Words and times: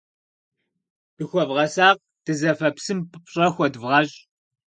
Дыхуэвгъэсакъ, 1.15 2.01
дызэфэ 2.25 2.69
псым 2.75 2.99
пщӀэ 3.23 3.45
хуэдывгъэщӀ. 3.53 4.17